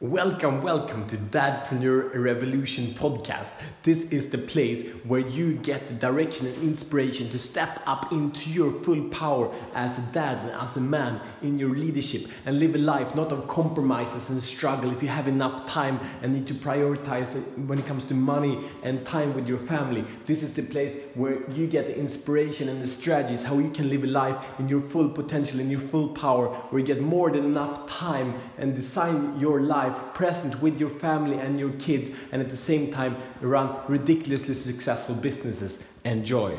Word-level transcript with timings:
Welcome, 0.00 0.62
welcome 0.62 1.06
to 1.06 1.16
Dadpreneur 1.16 2.16
Revolution 2.16 2.86
podcast. 2.86 3.52
This 3.84 4.10
is 4.10 4.30
the 4.30 4.38
place 4.38 4.92
where 5.04 5.20
you 5.20 5.54
get 5.54 5.86
the 5.86 5.94
direction 5.94 6.48
and 6.48 6.62
inspiration 6.64 7.28
to 7.30 7.38
step 7.38 7.80
up 7.86 8.10
into 8.10 8.50
your 8.50 8.72
full 8.82 9.04
power 9.10 9.54
as 9.72 9.96
a 10.00 10.12
dad 10.12 10.38
and 10.38 10.50
as 10.60 10.76
a 10.76 10.80
man 10.80 11.20
in 11.42 11.60
your 11.60 11.76
leadership 11.76 12.28
and 12.44 12.58
live 12.58 12.74
a 12.74 12.78
life 12.78 13.14
not 13.14 13.30
of 13.30 13.46
compromises 13.46 14.30
and 14.30 14.42
struggle 14.42 14.90
if 14.90 15.00
you 15.00 15.08
have 15.08 15.28
enough 15.28 15.64
time 15.70 16.00
and 16.22 16.34
need 16.34 16.48
to 16.48 16.54
prioritize 16.54 17.36
when 17.68 17.78
it 17.78 17.86
comes 17.86 18.04
to 18.06 18.14
money 18.14 18.68
and 18.82 19.06
time 19.06 19.32
with 19.32 19.46
your 19.46 19.58
family. 19.58 20.04
This 20.26 20.42
is 20.42 20.54
the 20.54 20.62
place 20.62 20.92
where 21.14 21.48
you 21.52 21.68
get 21.68 21.86
the 21.86 21.96
inspiration 21.96 22.68
and 22.68 22.82
the 22.82 22.88
strategies 22.88 23.44
how 23.44 23.58
you 23.58 23.70
can 23.70 23.88
live 23.88 24.02
a 24.02 24.08
life 24.08 24.44
in 24.58 24.68
your 24.68 24.80
full 24.80 25.08
potential, 25.08 25.60
in 25.60 25.70
your 25.70 25.80
full 25.80 26.08
power, 26.08 26.48
where 26.48 26.80
you 26.80 26.86
get 26.86 27.00
more 27.00 27.30
than 27.30 27.44
enough 27.44 27.88
time 27.88 28.34
and 28.58 28.74
design 28.74 29.38
your 29.38 29.60
life 29.60 29.83
present 29.90 30.60
with 30.62 30.78
your 30.78 30.90
family 30.90 31.38
and 31.38 31.58
your 31.58 31.72
kids, 31.72 32.10
and 32.32 32.40
at 32.40 32.50
the 32.50 32.56
same 32.56 32.92
time 32.92 33.16
run 33.40 33.76
ridiculously 33.88 34.54
successful 34.54 35.14
businesses. 35.14 35.92
Enjoy! 36.04 36.56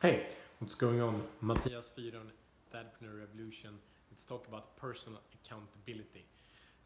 Hey, 0.00 0.26
what's 0.58 0.74
going 0.74 1.00
on? 1.00 1.22
Matthias 1.42 1.90
Fyron, 1.96 2.30
Dadpreneur 2.72 3.20
Revolution. 3.20 3.70
Let's 4.10 4.24
talk 4.24 4.48
about 4.48 4.76
personal 4.76 5.20
accountability. 5.34 6.24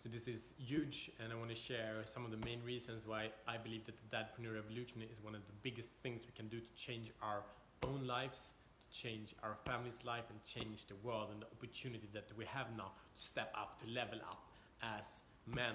So 0.03 0.09
this 0.09 0.29
is 0.29 0.53
huge, 0.59 1.11
and 1.19 1.33
I 1.33 1.37
want 1.37 1.49
to 1.51 1.57
share 1.57 2.03
some 2.05 2.25
of 2.25 2.31
the 2.31 2.45
main 2.45 2.61
reasons 2.63 3.07
why 3.07 3.31
I 3.49 3.57
believe 3.57 3.87
that 3.87 3.95
the 3.97 4.17
Dadpreneur 4.17 4.55
Revolution 4.55 5.03
is 5.11 5.23
one 5.23 5.35
of 5.35 5.47
the 5.47 5.53
biggest 5.63 5.91
things 6.03 6.23
we 6.27 6.33
can 6.37 6.49
do 6.49 6.61
to 6.61 6.75
change 6.77 7.11
our 7.23 7.43
own 7.87 8.07
lives 8.07 8.53
change 8.95 9.35
our 9.43 9.57
family's 9.67 9.99
life 10.05 10.25
and 10.31 10.39
change 10.45 10.87
the 10.87 10.95
world 11.03 11.29
and 11.33 11.43
the 11.43 11.47
opportunity 11.47 12.09
that 12.13 12.27
we 12.39 12.45
have 12.45 12.67
now 12.77 12.93
to 13.17 13.23
step 13.23 13.53
up, 13.59 13.83
to 13.83 13.91
level 13.91 14.19
up 14.31 14.47
as 14.83 15.23
men, 15.47 15.75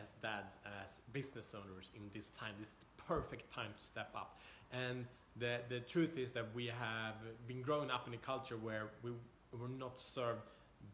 as 0.00 0.14
dads, 0.22 0.56
as 0.84 1.00
business 1.12 1.54
owners 1.54 1.90
in 1.96 2.02
this 2.14 2.30
time. 2.38 2.54
This 2.60 2.76
perfect 2.96 3.52
time 3.52 3.70
to 3.76 3.86
step 3.86 4.10
up. 4.14 4.38
And 4.72 5.04
the, 5.36 5.58
the 5.68 5.80
truth 5.80 6.16
is 6.16 6.30
that 6.32 6.46
we 6.54 6.66
have 6.66 7.16
been 7.48 7.60
growing 7.60 7.90
up 7.90 8.06
in 8.06 8.14
a 8.14 8.18
culture 8.18 8.56
where 8.56 8.90
we 9.02 9.10
were 9.52 9.68
not 9.68 9.98
served 9.98 10.42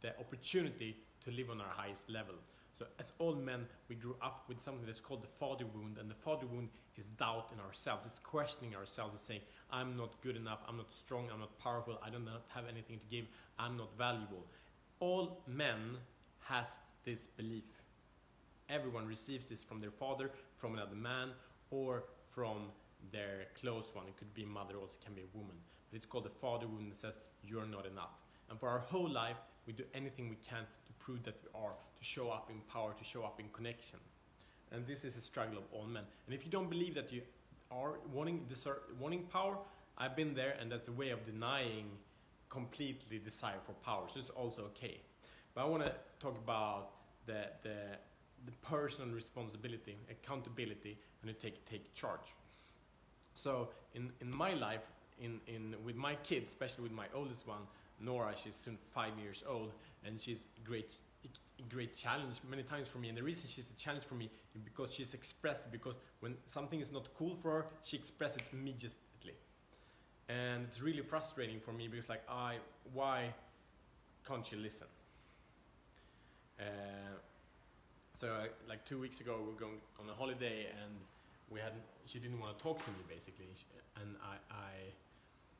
the 0.00 0.18
opportunity 0.18 0.96
to 1.24 1.30
live 1.30 1.50
on 1.50 1.60
our 1.60 1.74
highest 1.76 2.08
level. 2.08 2.34
So 2.78 2.84
as 3.00 3.12
all 3.18 3.34
men, 3.34 3.66
we 3.88 3.94
grew 3.94 4.16
up 4.22 4.44
with 4.48 4.60
something 4.60 4.84
that's 4.84 5.00
called 5.00 5.22
the 5.22 5.28
father 5.40 5.64
wound, 5.74 5.96
and 5.98 6.10
the 6.10 6.14
father 6.14 6.46
wound 6.46 6.68
is 6.96 7.06
doubt 7.18 7.50
in 7.52 7.60
ourselves. 7.60 8.04
It's 8.04 8.18
questioning 8.18 8.76
ourselves. 8.76 9.14
It's 9.14 9.22
saying, 9.22 9.40
I'm 9.70 9.96
not 9.96 10.20
good 10.22 10.36
enough, 10.36 10.58
I'm 10.68 10.76
not 10.76 10.92
strong, 10.92 11.28
I'm 11.32 11.40
not 11.40 11.58
powerful, 11.58 11.98
I 12.04 12.10
do 12.10 12.18
not 12.18 12.44
have 12.48 12.64
anything 12.70 12.98
to 12.98 13.06
give, 13.06 13.26
I'm 13.58 13.76
not 13.78 13.96
valuable. 13.96 14.44
All 15.00 15.42
men 15.46 15.96
has 16.40 16.68
this 17.04 17.22
belief. 17.36 17.64
Everyone 18.68 19.06
receives 19.06 19.46
this 19.46 19.64
from 19.64 19.80
their 19.80 19.90
father, 19.90 20.30
from 20.56 20.74
another 20.74 20.96
man, 20.96 21.30
or 21.70 22.04
from 22.30 22.68
their 23.10 23.46
close 23.58 23.88
one. 23.94 24.06
It 24.06 24.16
could 24.18 24.34
be 24.34 24.44
mother, 24.44 24.74
also 24.76 24.96
can 25.02 25.14
be 25.14 25.22
a 25.22 25.36
woman. 25.36 25.56
But 25.90 25.96
it's 25.96 26.06
called 26.06 26.24
the 26.24 26.30
father 26.30 26.66
wound 26.66 26.90
that 26.90 26.96
says, 26.96 27.16
you're 27.42 27.66
not 27.66 27.86
enough. 27.86 28.10
And 28.50 28.60
for 28.60 28.68
our 28.68 28.80
whole 28.80 29.08
life, 29.08 29.36
we 29.66 29.72
do 29.72 29.84
anything 29.94 30.28
we 30.28 30.36
can 30.36 30.64
prove 30.98 31.22
that 31.24 31.36
we 31.42 31.60
are, 31.60 31.72
to 31.98 32.04
show 32.04 32.30
up 32.30 32.50
in 32.50 32.60
power, 32.72 32.94
to 32.98 33.04
show 33.04 33.22
up 33.22 33.40
in 33.40 33.46
connection. 33.52 33.98
And 34.72 34.86
this 34.86 35.04
is 35.04 35.16
a 35.16 35.20
struggle 35.20 35.58
of 35.58 35.64
all 35.72 35.86
men. 35.86 36.02
And 36.26 36.34
if 36.34 36.44
you 36.44 36.50
don't 36.50 36.68
believe 36.68 36.94
that 36.94 37.12
you 37.12 37.22
are 37.70 37.94
wanting, 38.12 38.46
deserve, 38.48 38.78
wanting 38.98 39.22
power, 39.24 39.56
I've 39.98 40.16
been 40.16 40.34
there, 40.34 40.56
and 40.60 40.70
that's 40.70 40.88
a 40.88 40.92
way 40.92 41.10
of 41.10 41.24
denying 41.24 41.86
completely 42.48 43.18
desire 43.18 43.60
for 43.64 43.72
power. 43.84 44.06
So 44.12 44.20
it's 44.20 44.30
also 44.30 44.62
okay. 44.62 44.98
But 45.54 45.62
I 45.62 45.64
want 45.64 45.84
to 45.84 45.92
talk 46.20 46.36
about 46.36 46.90
the, 47.26 47.46
the, 47.62 47.76
the 48.44 48.52
personal 48.62 49.14
responsibility, 49.14 49.96
accountability, 50.10 50.98
and 51.22 51.34
to 51.34 51.40
take, 51.40 51.64
take 51.68 51.94
charge. 51.94 52.34
So 53.34 53.68
in, 53.94 54.10
in 54.20 54.30
my 54.30 54.54
life, 54.54 54.82
in, 55.20 55.40
in, 55.46 55.74
with 55.84 55.96
my 55.96 56.14
kids, 56.16 56.50
especially 56.50 56.82
with 56.82 56.92
my 56.92 57.06
oldest 57.14 57.46
one, 57.46 57.62
Nora, 58.00 58.34
she's 58.36 58.56
soon 58.56 58.78
five 58.94 59.18
years 59.18 59.44
old, 59.48 59.72
and 60.04 60.20
she's 60.20 60.46
great, 60.64 60.96
great 61.68 61.94
challenge 61.96 62.40
many 62.48 62.62
times 62.62 62.88
for 62.88 62.98
me. 62.98 63.08
And 63.08 63.16
the 63.16 63.22
reason 63.22 63.48
she's 63.48 63.70
a 63.70 63.74
challenge 63.74 64.04
for 64.04 64.14
me 64.14 64.30
is 64.54 64.60
because 64.60 64.92
she's 64.92 65.14
expressed. 65.14 65.70
Because 65.70 65.94
when 66.20 66.36
something 66.44 66.80
is 66.80 66.92
not 66.92 67.08
cool 67.16 67.36
for 67.36 67.50
her, 67.50 67.66
she 67.82 67.96
expresses 67.96 68.38
it 68.38 68.46
immediately. 68.52 69.34
And 70.28 70.64
it's 70.64 70.80
really 70.80 71.02
frustrating 71.02 71.60
for 71.60 71.72
me 71.72 71.88
because, 71.88 72.08
like, 72.08 72.22
I, 72.28 72.56
why 72.92 73.32
can't 74.26 74.44
she 74.44 74.56
listen? 74.56 74.88
Uh, 76.58 76.64
so, 78.18 78.28
uh, 78.28 78.46
like 78.68 78.84
two 78.84 78.98
weeks 78.98 79.20
ago, 79.20 79.36
we 79.38 79.52
were 79.52 79.60
going 79.60 79.80
on 80.00 80.08
a 80.08 80.14
holiday, 80.14 80.66
and 80.82 80.94
we 81.50 81.60
had 81.60 81.72
she 82.06 82.18
didn't 82.18 82.40
want 82.40 82.56
to 82.56 82.62
talk 82.62 82.82
to 82.84 82.90
me 82.90 82.98
basically, 83.08 83.46
and 84.00 84.16
I, 84.22 84.54
I 84.54 84.70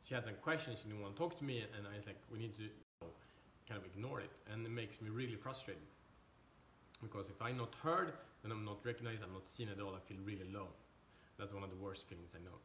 she 0.07 0.15
had 0.15 0.25
some 0.25 0.35
questions, 0.41 0.79
she 0.83 0.89
didn't 0.89 1.03
want 1.03 1.17
to 1.17 1.19
talk 1.21 1.37
to 1.39 1.45
me, 1.45 1.65
and 1.77 1.87
I 1.87 1.97
was 1.97 2.07
like, 2.07 2.19
we 2.33 2.39
need 2.39 2.55
to 2.57 2.69
kind 3.69 3.81
of 3.81 3.85
ignore 3.85 4.21
it, 4.21 4.31
and 4.53 4.65
it 4.65 4.71
makes 4.71 5.03
me 5.03 5.11
really 5.11 5.35
frustrated. 5.35 5.83
Because 7.03 7.27
if 7.29 7.43
I'm 7.43 7.57
not 7.57 7.75
heard, 7.83 8.13
then 8.43 8.53
I'm 8.53 8.65
not 8.65 8.79
recognized, 8.85 9.23
I'm 9.25 9.33
not 9.33 9.49
seen 9.49 9.69
at 9.69 9.81
all, 9.81 9.95
I 9.95 10.01
feel 10.09 10.19
really 10.25 10.47
low. 10.53 10.69
That's 11.39 11.53
one 11.53 11.65
of 11.65 11.71
the 11.71 11.77
worst 11.77 12.09
feelings 12.09 12.31
I 12.35 12.39
know. 12.45 12.59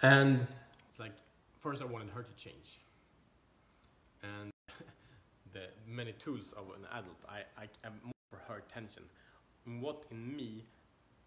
And 0.00 0.46
it's 0.90 1.00
like, 1.00 1.14
first 1.60 1.80
I 1.80 1.86
wanted 1.86 2.10
her 2.10 2.22
to 2.22 2.34
change. 2.36 2.80
And 4.22 4.52
the 5.52 5.68
many 5.86 6.12
tools 6.12 6.52
of 6.56 6.66
an 6.66 6.86
adult, 6.92 7.16
I, 7.28 7.38
I, 7.60 7.66
I'm 7.82 7.94
more 8.04 8.12
for 8.30 8.40
her 8.46 8.58
attention. 8.58 9.04
What 9.80 10.04
in 10.10 10.36
me 10.36 10.64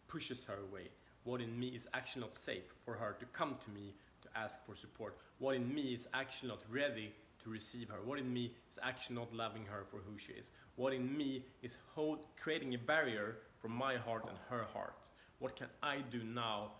pushes 0.07 0.45
her 0.45 0.59
away? 0.69 0.89
What 1.23 1.41
in 1.41 1.59
me 1.59 1.67
is 1.67 1.87
actually 1.93 2.21
not 2.21 2.37
safe 2.37 2.63
for 2.83 2.95
her 2.95 3.15
to 3.19 3.25
come 3.27 3.55
to 3.63 3.71
me 3.71 3.93
to 4.23 4.29
ask 4.35 4.63
for 4.65 4.75
support? 4.75 5.17
What 5.39 5.55
in 5.55 5.73
me 5.73 5.93
is 5.93 6.07
actually 6.13 6.49
not 6.49 6.61
ready 6.69 7.13
to 7.43 7.49
receive 7.49 7.89
her? 7.89 7.97
What 8.03 8.19
in 8.19 8.31
me 8.31 8.53
is 8.71 8.79
actually 8.81 9.17
not 9.17 9.33
loving 9.33 9.65
her 9.65 9.85
for 9.89 9.97
who 9.97 10.17
she 10.17 10.33
is? 10.33 10.51
What 10.75 10.93
in 10.93 11.15
me 11.15 11.43
is 11.61 11.75
hold, 11.93 12.19
creating 12.41 12.73
a 12.73 12.77
barrier 12.77 13.37
from 13.61 13.71
my 13.71 13.97
heart 13.97 14.25
and 14.27 14.37
her 14.49 14.65
heart? 14.73 14.95
What 15.39 15.55
can 15.55 15.67
I 15.83 15.97
do 16.11 16.23
now 16.23 16.71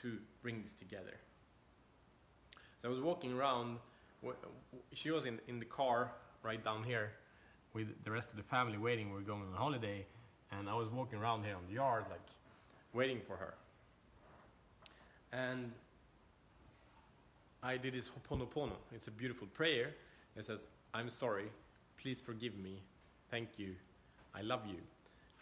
to 0.00 0.18
bring 0.42 0.62
this 0.62 0.72
together? 0.72 1.14
So 2.80 2.88
I 2.88 2.90
was 2.90 3.00
walking 3.00 3.32
around, 3.32 3.78
she 4.92 5.10
was 5.10 5.26
in, 5.26 5.38
in 5.48 5.58
the 5.58 5.64
car 5.64 6.12
right 6.42 6.62
down 6.64 6.82
here 6.82 7.12
with 7.74 7.88
the 8.04 8.10
rest 8.10 8.30
of 8.30 8.36
the 8.36 8.42
family 8.42 8.78
waiting. 8.78 9.08
We 9.08 9.16
were 9.16 9.20
going 9.20 9.42
on 9.42 9.54
holiday, 9.54 10.06
and 10.50 10.68
I 10.68 10.74
was 10.74 10.88
walking 10.90 11.18
around 11.18 11.44
here 11.44 11.56
on 11.56 11.62
the 11.68 11.74
yard, 11.74 12.04
like 12.10 12.20
waiting 12.92 13.20
for 13.26 13.36
her. 13.36 13.54
And 15.32 15.72
I 17.62 17.76
did 17.76 17.94
this 17.94 18.08
Ho'oponopono. 18.08 18.72
It's 18.94 19.08
a 19.08 19.10
beautiful 19.10 19.46
prayer. 19.48 19.94
It 20.36 20.44
says, 20.44 20.66
I'm 20.94 21.10
sorry, 21.10 21.46
please 22.00 22.20
forgive 22.20 22.58
me, 22.58 22.82
thank 23.30 23.48
you, 23.58 23.74
I 24.34 24.42
love 24.42 24.60
you. 24.66 24.76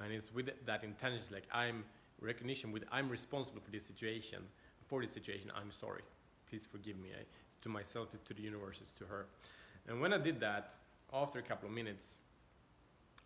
And 0.03 0.13
it's 0.13 0.33
with 0.33 0.51
that 0.67 0.85
intention, 0.85 1.25
like 1.33 1.45
I'm 1.53 1.85
recognition 2.21 2.73
with 2.73 2.85
I'm 2.93 3.09
responsible 3.09 3.61
for 3.61 3.71
this 3.71 3.85
situation, 3.85 4.43
for 4.87 5.03
this 5.03 5.13
situation, 5.13 5.51
I'm 5.57 5.73
sorry, 5.73 6.03
please 6.49 6.67
forgive 6.67 6.99
me. 6.99 7.11
I, 7.19 7.23
to 7.63 7.69
myself, 7.69 8.09
it's 8.15 8.27
to 8.29 8.35
the 8.35 8.43
universe, 8.43 8.79
it's 8.81 8.95
to 8.95 9.05
her. 9.05 9.27
And 9.89 10.01
when 10.01 10.13
I 10.13 10.19
did 10.19 10.41
that, 10.41 10.75
after 11.13 11.39
a 11.39 11.43
couple 11.43 11.69
of 11.69 11.75
minutes, 11.75 12.17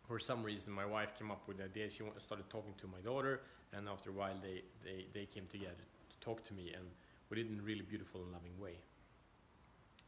for 0.09 0.19
some 0.19 0.43
reason, 0.43 0.73
my 0.73 0.85
wife 0.85 1.19
came 1.19 1.31
up 1.31 1.47
with 1.47 1.59
the 1.59 1.65
idea. 1.65 1.89
She 1.91 2.03
started 2.19 2.49
talking 2.51 2.75
to 2.79 2.87
my 2.87 3.01
daughter, 3.05 3.41
and 3.73 3.89
after 3.89 4.11
a 4.11 4.13
while, 4.13 4.35
they, 4.43 4.63
they, 4.85 5.07
they 5.13 5.27
came 5.27 5.47
together 5.51 5.85
to 6.25 6.31
talk 6.31 6.45
to 6.47 6.55
me, 6.55 6.73
and 6.75 6.85
we 7.31 7.37
did 7.37 7.51
in 7.51 7.59
a 7.59 7.63
really 7.63 7.83
beautiful 7.83 8.23
and 8.23 8.33
loving 8.33 8.59
way. 8.61 8.77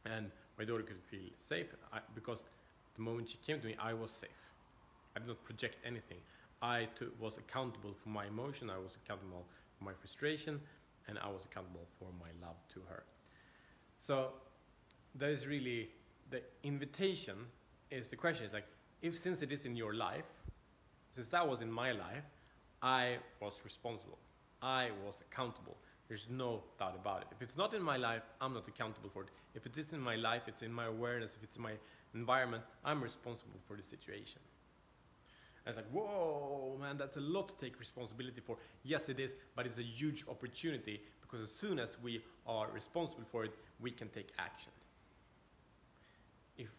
And 0.05 0.31
my 0.57 0.65
daughter 0.65 0.83
could 0.83 1.01
feel 1.09 1.29
safe 1.39 1.73
I, 1.93 1.99
because 2.15 2.39
the 2.95 3.01
moment 3.01 3.29
she 3.29 3.37
came 3.37 3.59
to 3.59 3.67
me, 3.67 3.75
I 3.79 3.93
was 3.93 4.11
safe. 4.11 4.29
I 5.15 5.19
did 5.19 5.27
not 5.27 5.43
project 5.43 5.77
anything. 5.85 6.17
I 6.61 6.87
was 7.19 7.37
accountable 7.37 7.93
for 8.01 8.09
my 8.09 8.25
emotion, 8.25 8.69
I 8.69 8.77
was 8.77 8.97
accountable 9.03 9.45
for 9.77 9.85
my 9.85 9.93
frustration, 9.93 10.59
and 11.07 11.19
I 11.19 11.27
was 11.27 11.45
accountable 11.45 11.85
for 11.99 12.07
my 12.19 12.29
love 12.45 12.57
to 12.73 12.81
her. 12.89 13.03
So 13.97 14.29
that 15.15 15.29
is 15.29 15.45
really 15.47 15.89
the 16.29 16.41
invitation 16.63 17.35
is 17.89 18.09
the 18.09 18.15
question 18.15 18.45
is 18.45 18.53
like 18.53 18.65
if 19.01 19.19
since 19.19 19.41
it 19.41 19.51
is 19.51 19.65
in 19.65 19.75
your 19.75 19.93
life, 19.93 20.25
since 21.15 21.29
that 21.29 21.47
was 21.47 21.61
in 21.61 21.71
my 21.71 21.91
life, 21.91 22.25
I 22.81 23.17
was 23.41 23.53
responsible. 23.63 24.17
I 24.61 24.89
was 25.05 25.15
accountable. 25.21 25.77
There's 26.07 26.29
no 26.29 26.63
doubt 26.79 26.95
about 26.95 27.21
it. 27.21 27.27
If 27.31 27.41
it's 27.41 27.57
not 27.57 27.73
in 27.73 27.81
my 27.81 27.97
life, 27.97 28.23
I'm 28.39 28.53
not 28.53 28.67
accountable 28.67 29.09
for 29.09 29.23
it. 29.23 29.29
If 29.55 29.65
it 29.65 29.77
is 29.77 29.91
in 29.91 29.99
my 29.99 30.15
life, 30.15 30.43
it's 30.47 30.61
in 30.61 30.71
my 30.71 30.85
awareness, 30.85 31.35
if 31.35 31.43
it's 31.43 31.57
in 31.57 31.63
my 31.63 31.73
environment, 32.13 32.63
I'm 32.85 33.03
responsible 33.03 33.59
for 33.67 33.75
the 33.75 33.83
situation. 33.83 34.39
And 35.65 35.75
it's 35.75 35.77
like, 35.77 35.91
whoa, 35.91 36.77
man, 36.79 36.97
that's 36.97 37.17
a 37.17 37.21
lot 37.21 37.49
to 37.49 37.65
take 37.65 37.77
responsibility 37.79 38.39
for. 38.39 38.57
Yes, 38.83 39.09
it 39.09 39.19
is, 39.19 39.33
but 39.55 39.65
it's 39.65 39.79
a 39.79 39.83
huge 39.83 40.23
opportunity 40.29 41.01
because 41.21 41.41
as 41.41 41.53
soon 41.53 41.77
as 41.77 41.97
we 42.01 42.21
are 42.45 42.69
responsible 42.71 43.25
for 43.29 43.43
it, 43.43 43.53
we 43.81 43.91
can 43.91 44.07
take 44.09 44.29
action. 44.39 44.71
If 46.57 46.69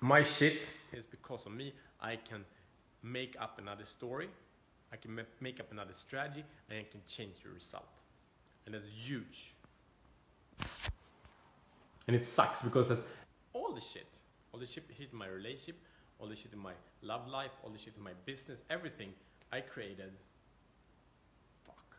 my 0.00 0.22
shit 0.22 0.72
is 0.92 1.06
because 1.06 1.44
of 1.46 1.52
me. 1.52 1.72
I 2.00 2.16
can 2.16 2.44
make 3.02 3.36
up 3.40 3.58
another 3.58 3.84
story, 3.84 4.28
I 4.92 4.96
can 4.96 5.18
make 5.40 5.60
up 5.60 5.70
another 5.70 5.94
strategy, 5.94 6.44
and 6.68 6.78
I 6.78 6.86
can 6.90 7.00
change 7.06 7.36
the 7.42 7.50
result. 7.50 7.84
And 8.66 8.74
that's 8.74 8.90
huge. 8.90 9.54
And 12.06 12.16
it 12.16 12.24
sucks 12.24 12.62
because 12.62 12.88
that's 12.88 13.02
all 13.52 13.72
the 13.72 13.80
shit, 13.80 14.06
all 14.52 14.60
the 14.60 14.66
shit 14.66 14.84
hit 14.96 15.12
my 15.12 15.26
relationship, 15.26 15.76
all 16.18 16.28
the 16.28 16.36
shit 16.36 16.52
in 16.52 16.58
my 16.58 16.72
love 17.02 17.28
life, 17.28 17.50
all 17.62 17.70
the 17.70 17.78
shit 17.78 17.94
in 17.96 18.02
my 18.02 18.12
business, 18.24 18.60
everything 18.70 19.10
I 19.52 19.60
created. 19.60 20.12
Fuck. 21.66 21.96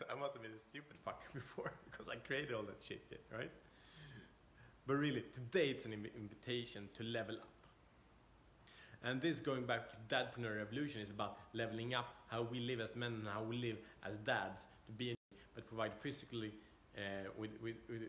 I 0.10 0.14
must 0.18 0.34
have 0.34 0.42
been 0.42 0.52
a 0.52 0.58
stupid 0.58 0.96
fucker 1.06 1.32
before 1.34 1.72
because 1.90 2.08
I 2.08 2.16
created 2.16 2.54
all 2.54 2.62
that 2.62 2.78
shit, 2.86 3.02
right? 3.36 3.50
But 4.86 4.94
really, 4.94 5.24
today 5.34 5.68
it's 5.68 5.84
an 5.84 5.92
invitation 5.92 6.88
to 6.96 7.04
level 7.04 7.34
up. 7.36 7.57
And 9.04 9.22
this, 9.22 9.38
going 9.38 9.64
back 9.64 9.88
to 9.90 9.96
Dadpreneur 10.14 10.58
Revolution, 10.58 11.00
is 11.00 11.10
about 11.10 11.38
leveling 11.52 11.94
up 11.94 12.14
how 12.26 12.42
we 12.42 12.60
live 12.60 12.80
as 12.80 12.96
men 12.96 13.12
and 13.14 13.28
how 13.28 13.42
we 13.42 13.56
live 13.56 13.76
as 14.04 14.18
dads 14.18 14.66
to 14.86 14.92
be, 14.92 15.14
but 15.54 15.66
provide 15.66 15.92
physically, 16.00 16.52
uh, 16.96 17.00
with, 17.36 17.50
with, 17.62 17.76
with, 17.88 18.02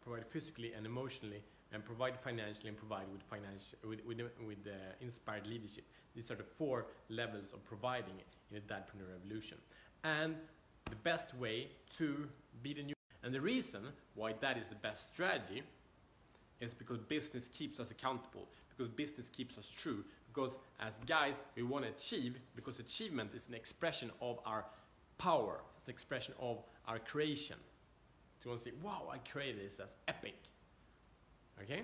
provide 0.00 0.24
physically 0.26 0.72
and 0.72 0.86
emotionally, 0.86 1.42
and 1.72 1.84
provide 1.84 2.18
financially 2.20 2.68
and 2.68 2.76
provide 2.76 3.06
with 3.12 3.22
financial, 3.22 3.78
with, 3.88 4.04
with, 4.06 4.18
with 4.46 4.58
uh, 4.66 4.70
inspired 5.00 5.46
leadership. 5.46 5.84
These 6.14 6.30
are 6.30 6.36
the 6.36 6.44
four 6.44 6.86
levels 7.08 7.52
of 7.52 7.64
providing 7.64 8.14
in 8.50 8.56
a 8.56 8.60
Dadpreneur 8.60 9.10
Revolution. 9.12 9.58
And 10.04 10.36
the 10.88 10.96
best 10.96 11.34
way 11.34 11.68
to 11.96 12.28
be 12.62 12.74
the 12.74 12.82
new, 12.82 12.94
and 13.22 13.34
the 13.34 13.40
reason 13.40 13.82
why 14.14 14.34
that 14.40 14.56
is 14.58 14.68
the 14.68 14.74
best 14.76 15.12
strategy 15.12 15.62
is 16.60 16.74
because 16.74 16.98
business 16.98 17.48
keeps 17.48 17.80
us 17.80 17.90
accountable, 17.90 18.48
because 18.68 18.88
business 18.88 19.28
keeps 19.28 19.56
us 19.56 19.68
true, 19.68 20.04
because 20.32 20.56
as 20.80 20.98
guys, 21.06 21.36
we 21.56 21.62
want 21.62 21.84
to 21.84 21.90
achieve, 21.90 22.38
because 22.56 22.78
achievement 22.78 23.30
is 23.34 23.48
an 23.48 23.54
expression 23.54 24.10
of 24.20 24.38
our 24.46 24.64
power, 25.18 25.60
it's 25.76 25.86
an 25.86 25.92
expression 25.92 26.34
of 26.40 26.62
our 26.86 26.98
creation. 26.98 27.56
So 28.38 28.44
you 28.44 28.50
want 28.50 28.64
to 28.64 28.70
say, 28.70 28.76
wow, 28.82 29.08
I 29.12 29.18
created 29.18 29.66
this, 29.66 29.76
that's 29.76 29.96
epic. 30.08 30.36
Okay? 31.62 31.82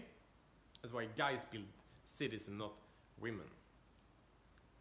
That's 0.81 0.94
why 0.94 1.06
guys 1.16 1.44
build 1.50 1.64
cities 2.04 2.48
and 2.48 2.58
not 2.58 2.72
women. 3.20 3.46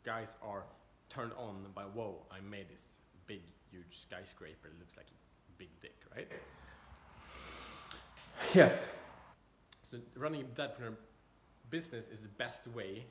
Guys 0.06 0.38
are 0.42 0.64
turned 1.10 1.34
on 1.38 1.66
by, 1.74 1.84
whoa, 1.84 2.18
I 2.32 2.40
made 2.40 2.70
this 2.70 3.00
big, 3.28 3.42
huge 3.72 4.00
skyscraper, 4.00 4.68
it 4.68 4.80
looks 4.80 4.96
like 4.96 5.08
a 5.08 5.58
big 5.58 5.70
dick, 5.82 5.96
right? 6.16 6.32
Yes. 8.54 8.94
So 9.90 9.98
running 10.16 10.42
a 10.42 10.92
business 11.70 12.08
is 12.10 12.20
the 12.20 12.30
best 12.30 12.68
way 12.68 13.06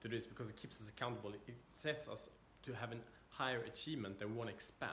to 0.00 0.08
do 0.08 0.16
this 0.16 0.26
because 0.26 0.48
it 0.48 0.56
keeps 0.56 0.80
us 0.80 0.88
accountable. 0.88 1.32
It 1.46 1.54
sets 1.70 2.08
us 2.08 2.28
to 2.64 2.72
have 2.74 2.92
a 2.92 2.96
higher 3.28 3.60
achievement 3.66 4.18
that 4.18 4.28
we 4.28 4.34
want 4.34 4.50
to 4.50 4.54
expand. 4.54 4.92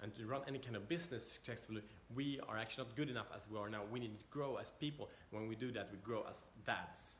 And 0.00 0.14
to 0.14 0.26
run 0.26 0.42
any 0.46 0.58
kind 0.60 0.76
of 0.76 0.88
business 0.88 1.26
successfully, 1.26 1.82
we 2.14 2.38
are 2.48 2.56
actually 2.56 2.84
not 2.84 2.96
good 2.96 3.10
enough 3.10 3.26
as 3.34 3.42
we 3.50 3.58
are 3.58 3.68
now. 3.68 3.82
We 3.90 3.98
need 3.98 4.16
to 4.18 4.24
grow 4.30 4.56
as 4.56 4.70
people. 4.78 5.08
When 5.30 5.48
we 5.48 5.56
do 5.56 5.72
that, 5.72 5.88
we 5.90 5.98
grow 5.98 6.24
as 6.30 6.36
dads. 6.64 7.16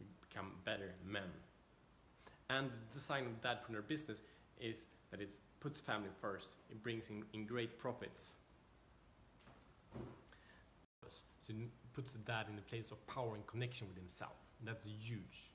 We 0.00 0.06
become 0.26 0.52
better 0.64 0.94
men. 1.06 1.30
And 2.48 2.70
the 2.70 2.98
design 2.98 3.26
of 3.26 3.42
dadpreneur 3.42 3.86
business 3.86 4.22
is 4.58 4.86
that 5.10 5.20
it 5.20 5.32
puts 5.60 5.80
family 5.80 6.08
first. 6.20 6.48
It 6.70 6.82
brings 6.82 7.10
in, 7.10 7.24
in 7.34 7.44
great 7.46 7.78
profits. 7.78 8.32
So 11.46 11.52
it 11.52 11.56
puts 11.92 12.12
the 12.12 12.18
dad 12.18 12.46
in 12.48 12.56
the 12.56 12.62
place 12.62 12.90
of 12.90 13.06
power 13.06 13.34
and 13.34 13.46
connection 13.46 13.86
with 13.86 13.98
himself. 13.98 14.32
That's 14.64 14.86
huge. 14.86 15.50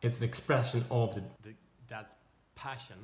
It's 0.00 0.18
an 0.18 0.24
expression 0.24 0.84
of 0.90 1.14
the, 1.14 1.22
the 1.42 1.54
dad's 1.88 2.14
passion, 2.54 2.96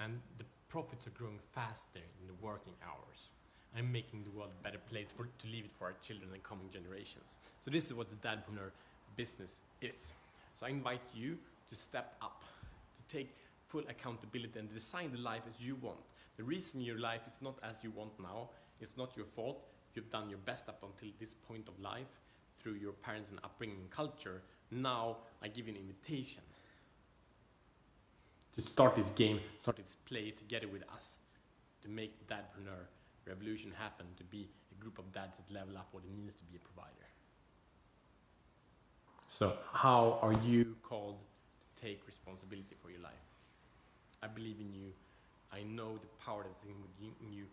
and 0.00 0.20
the 0.38 0.44
profits 0.68 1.06
are 1.06 1.10
growing 1.10 1.38
faster 1.52 2.00
in 2.20 2.26
the 2.26 2.34
working 2.40 2.72
hours. 2.82 3.28
I'm 3.76 3.92
making 3.92 4.24
the 4.24 4.30
world 4.30 4.50
a 4.58 4.62
better 4.62 4.78
place 4.90 5.12
for, 5.14 5.24
to 5.24 5.46
leave 5.46 5.66
it 5.66 5.70
for 5.78 5.84
our 5.84 5.94
children 6.02 6.30
and 6.32 6.42
coming 6.42 6.70
generations. 6.70 7.36
So 7.64 7.70
this 7.70 7.84
is 7.84 7.94
what 7.94 8.08
the 8.08 8.16
dadpreneur 8.26 8.70
business 9.16 9.60
is. 9.82 10.12
So 10.58 10.66
I 10.66 10.70
invite 10.70 11.02
you 11.14 11.36
to 11.68 11.76
step 11.76 12.16
up, 12.22 12.42
to 12.96 13.16
take 13.16 13.34
full 13.66 13.82
accountability 13.88 14.58
and 14.58 14.72
design 14.72 15.12
the 15.12 15.20
life 15.20 15.42
as 15.46 15.60
you 15.60 15.76
want. 15.76 15.98
The 16.38 16.42
reason 16.42 16.80
your 16.80 16.98
life 16.98 17.20
is 17.30 17.42
not 17.42 17.58
as 17.62 17.80
you 17.82 17.90
want 17.90 18.12
now, 18.18 18.48
it's 18.80 18.96
not 18.96 19.14
your 19.16 19.26
fault. 19.26 19.66
You've 19.94 20.10
done 20.10 20.30
your 20.30 20.38
best 20.38 20.68
up 20.68 20.82
until 20.82 21.14
this 21.20 21.34
point 21.34 21.68
of 21.68 21.78
life 21.80 22.06
through 22.60 22.74
your 22.74 22.92
parents 22.92 23.30
and 23.30 23.38
upbringing 23.44 23.88
culture. 23.90 24.42
Now 24.70 25.16
I 25.42 25.48
give 25.48 25.66
you 25.66 25.74
an 25.74 25.80
invitation 25.80 26.42
to 28.56 28.62
start 28.62 28.96
this 28.96 29.10
game, 29.10 29.40
start 29.62 29.76
this 29.76 29.96
play 30.04 30.30
together 30.32 30.68
with 30.68 30.82
us 30.94 31.16
to 31.82 31.88
make 31.88 32.18
the 32.18 32.34
dadpreneur 32.34 32.86
revolution 33.26 33.72
happen, 33.78 34.06
to 34.16 34.24
be 34.24 34.48
a 34.72 34.82
group 34.82 34.98
of 34.98 35.12
dads 35.12 35.38
that 35.38 35.52
level 35.52 35.76
up 35.76 35.88
what 35.92 36.02
it 36.04 36.10
means 36.10 36.34
to 36.34 36.44
be 36.44 36.56
a 36.56 36.58
provider. 36.58 37.06
So, 39.30 39.56
how 39.72 40.18
are 40.22 40.32
you 40.32 40.74
called 40.82 41.18
to 41.76 41.82
take 41.82 42.06
responsibility 42.06 42.74
for 42.82 42.90
your 42.90 43.00
life? 43.00 43.12
I 44.22 44.26
believe 44.26 44.56
in 44.58 44.72
you. 44.74 44.92
I 45.52 45.62
know 45.62 45.96
the 45.96 46.08
power 46.24 46.42
that's 46.42 46.64
in 46.64 46.74
you- 47.30 47.46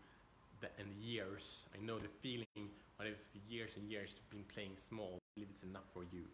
and 0.80 0.90
the 0.90 1.06
years. 1.06 1.66
I 1.76 1.78
know 1.86 2.00
the 2.00 2.08
feeling 2.08 2.72
what 2.96 3.08
it 3.08 3.14
is 3.14 3.28
for 3.28 3.38
years 3.50 3.78
and 3.78 3.90
years 3.92 4.14
to 4.16 4.22
been 4.32 4.44
playing 4.46 4.76
small. 4.78 5.18
I 5.18 5.20
believe 5.36 5.50
it's 5.52 5.64
enough 5.64 5.88
for 5.94 6.04
you. 6.04 6.26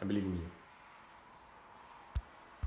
I 0.00 0.04
believe 0.04 0.24
in 0.24 0.36
you. 0.36 0.67